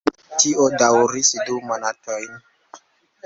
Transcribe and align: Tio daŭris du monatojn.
Tio 0.43 0.63
daŭris 0.81 1.29
du 1.49 1.59
monatojn. 1.71 2.31